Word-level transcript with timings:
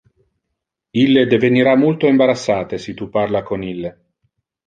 Ille 1.01 1.25
devenira 1.33 1.75
multo 1.83 2.09
embarassate 2.15 2.81
si 2.87 2.93
tu 3.03 3.09
parla 3.19 3.43
con 3.51 3.67
ille. 3.75 3.93